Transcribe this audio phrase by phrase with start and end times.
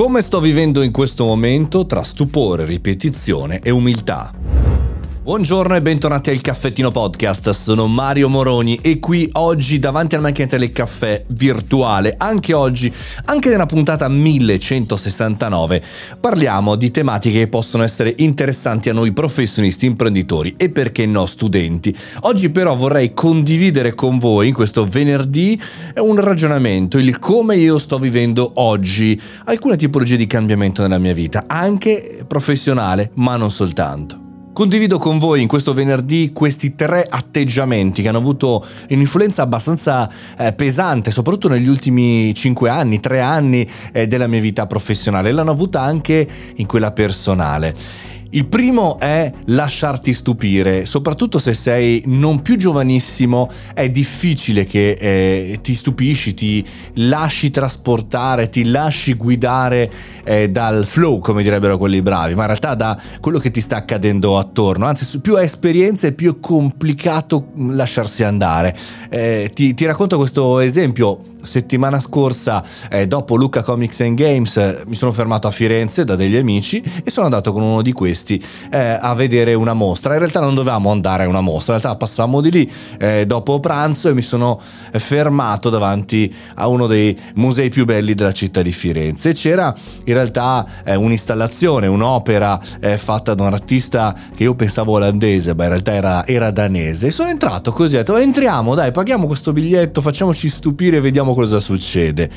[0.00, 4.32] Come sto vivendo in questo momento tra stupore, ripetizione e umiltà?
[5.22, 10.56] Buongiorno e bentornati al Caffettino Podcast, sono Mario Moroni e qui oggi davanti al macchinetta
[10.56, 12.90] del caffè virtuale, anche oggi,
[13.26, 15.82] anche nella puntata 1169,
[16.18, 21.94] parliamo di tematiche che possono essere interessanti a noi professionisti, imprenditori e perché no studenti.
[22.20, 25.60] Oggi però vorrei condividere con voi in questo venerdì
[25.96, 31.44] un ragionamento, il come io sto vivendo oggi alcune tipologie di cambiamento nella mia vita,
[31.46, 34.28] anche professionale, ma non soltanto.
[34.60, 40.52] Condivido con voi in questo venerdì questi tre atteggiamenti che hanno avuto un'influenza abbastanza eh,
[40.52, 45.32] pesante, soprattutto negli ultimi cinque anni, tre anni eh, della mia vita professionale.
[45.32, 47.74] L'hanno avuta anche in quella personale.
[48.32, 55.58] Il primo è lasciarti stupire, soprattutto se sei non più giovanissimo, è difficile che eh,
[55.60, 59.90] ti stupisci, ti lasci trasportare, ti lasci guidare
[60.22, 63.78] eh, dal flow, come direbbero quelli bravi, ma in realtà da quello che ti sta
[63.78, 64.86] accadendo attorno.
[64.86, 68.76] Anzi, più hai esperienze, più è complicato lasciarsi andare.
[69.08, 71.16] Eh, ti, ti, racconto questo esempio.
[71.42, 76.36] Settimana scorsa, eh, dopo Luca Comics and Games, mi sono fermato a Firenze da degli
[76.36, 80.12] amici e sono andato con uno di questi questi eh, a vedere una mostra.
[80.12, 83.58] In realtà non dovevamo andare a una mostra, in realtà passavamo di lì eh, dopo
[83.60, 84.60] pranzo e mi sono
[84.92, 89.32] fermato davanti a uno dei musei più belli della città di Firenze.
[89.32, 95.54] C'era in realtà eh, un'installazione, un'opera eh, fatta da un artista che io pensavo olandese,
[95.54, 97.06] ma in realtà era, era danese.
[97.06, 101.32] E sono entrato così, ho detto entriamo, dai, paghiamo questo biglietto, facciamoci stupire e vediamo
[101.32, 102.28] cosa succede.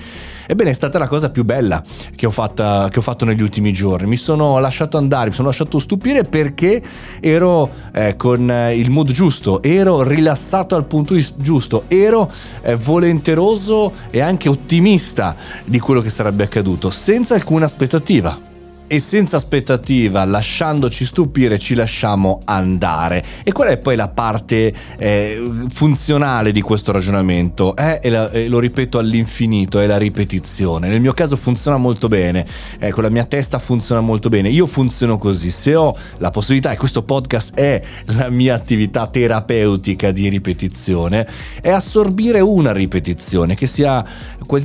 [0.46, 1.82] Ebbene, è stata la cosa più bella
[2.16, 4.08] che ho, fatta, che ho fatto negli ultimi giorni.
[4.08, 6.82] Mi sono lasciato andare, mi sono lasciato stupire perché
[7.20, 13.94] ero eh, con eh, il mood giusto, ero rilassato al punto giusto, ero eh, volenteroso
[14.10, 18.52] e anche ottimista di quello che sarebbe accaduto, senza alcuna aspettativa
[18.88, 23.24] e senza aspettativa, lasciandoci stupire, ci lasciamo andare.
[23.44, 27.76] E qual è poi la parte eh, funzionale di questo ragionamento?
[27.76, 30.88] Eh, e, la, e lo ripeto all'infinito, è la ripetizione.
[30.88, 32.46] Nel mio caso funziona molto bene,
[32.80, 34.50] eh, con la mia testa funziona molto bene.
[34.50, 40.12] Io funziono così, se ho la possibilità, e questo podcast è la mia attività terapeutica
[40.12, 41.28] di ripetizione,
[41.62, 44.06] è assorbire una ripetizione, che sia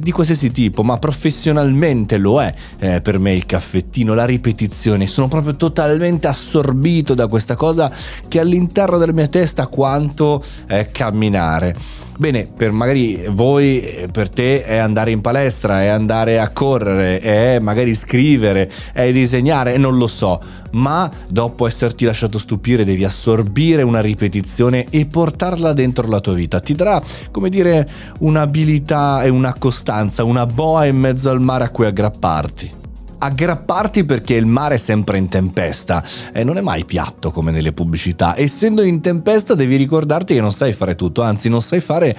[0.01, 5.29] di qualsiasi tipo, ma professionalmente lo è eh, per me il caffettino la ripetizione, sono
[5.29, 7.91] proprio totalmente assorbito da questa cosa
[8.29, 12.07] che all'interno della mia testa quanto è camminare.
[12.19, 17.61] Bene, per magari voi, per te è andare in palestra, è andare a correre, è
[17.61, 20.41] magari scrivere, è disegnare, non lo so,
[20.73, 26.59] ma dopo esserti lasciato stupire devi assorbire una ripetizione e portarla dentro la tua vita.
[26.59, 27.89] Ti darà, come dire,
[28.19, 32.79] un'abilità e una costanza, una boa in mezzo al mare a cui aggrapparti
[33.19, 36.03] aggrapparti perché il mare è sempre in tempesta
[36.33, 38.37] e non è mai piatto come nelle pubblicità.
[38.37, 42.17] Essendo in tempesta devi ricordarti che non sai fare tutto, anzi non sai fare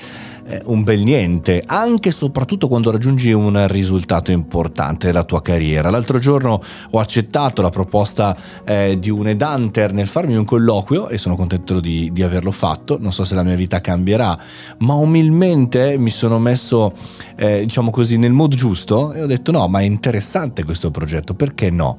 [0.50, 5.92] eh, un bel niente, anche e soprattutto quando raggiungi un risultato importante della tua carriera.
[5.92, 11.18] L'altro giorno ho accettato la proposta eh, di un Edanter nel farmi un colloquio e
[11.18, 14.38] sono contento di, di, averlo fatto, non so se la mia vita cambierà,
[14.80, 16.94] ma umilmente mi sono messo,
[17.36, 21.36] eh, diciamo così, nel mood giusto e ho detto no, ma è interessante questo progetto,
[21.36, 21.98] perché no?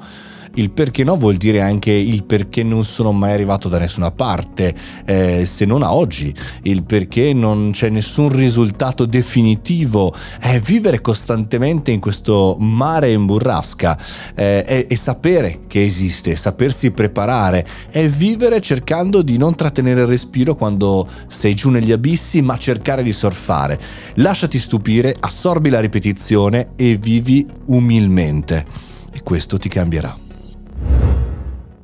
[0.55, 4.75] Il perché no vuol dire anche il perché non sono mai arrivato da nessuna parte,
[5.06, 11.91] eh, se non a oggi, il perché non c'è nessun risultato definitivo, è vivere costantemente
[11.91, 13.99] in questo mare in burrasca
[14.34, 20.06] eh, e, e sapere che esiste, sapersi preparare, è vivere cercando di non trattenere il
[20.06, 23.78] respiro quando sei giù negli abissi, ma cercare di surfare.
[24.15, 28.65] Lasciati stupire, assorbi la ripetizione e vivi umilmente.
[29.12, 30.29] E questo ti cambierà.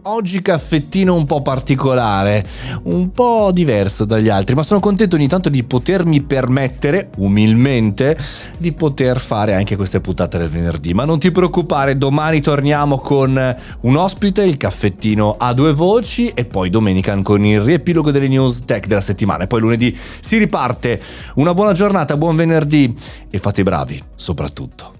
[0.08, 2.46] Oggi caffettino un po' particolare,
[2.84, 8.16] un po' diverso dagli altri, ma sono contento ogni tanto di potermi permettere, umilmente,
[8.56, 10.94] di poter fare anche queste puntate del venerdì.
[10.94, 16.44] Ma non ti preoccupare, domani torniamo con un ospite, il caffettino a due voci e
[16.44, 19.42] poi domenica con il riepilogo delle news tech della settimana.
[19.42, 21.02] E poi lunedì si riparte.
[21.34, 22.94] Una buona giornata, buon venerdì
[23.28, 24.95] e fate i bravi, soprattutto.